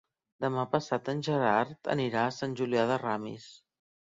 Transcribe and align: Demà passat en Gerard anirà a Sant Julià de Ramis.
Demà 0.45 0.61
passat 0.75 1.11
en 1.13 1.21
Gerard 1.27 1.91
anirà 1.97 2.25
a 2.31 2.33
Sant 2.39 2.57
Julià 2.63 2.89
de 2.95 2.99
Ramis. 3.05 3.47